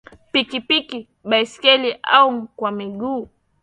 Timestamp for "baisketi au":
1.29-2.47